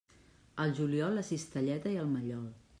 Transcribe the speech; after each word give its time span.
Al 0.63 0.73
juliol, 0.79 1.19
la 1.19 1.25
cistelleta 1.29 1.95
i 1.95 2.03
el 2.07 2.13
mallol. 2.17 2.53